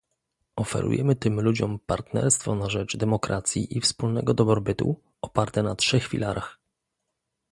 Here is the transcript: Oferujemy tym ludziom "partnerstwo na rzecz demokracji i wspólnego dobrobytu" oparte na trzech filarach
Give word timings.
Oferujemy 0.55 1.15
tym 1.15 1.41
ludziom 1.41 1.79
"partnerstwo 1.85 2.55
na 2.55 2.69
rzecz 2.69 2.97
demokracji 2.97 3.77
i 3.77 3.81
wspólnego 3.81 4.33
dobrobytu" 4.33 5.01
oparte 5.21 5.63
na 5.63 5.75
trzech 5.75 6.07
filarach 6.07 6.59